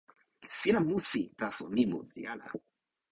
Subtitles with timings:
[0.57, 1.21] sina musi.
[1.39, 2.47] taso mi musi ala.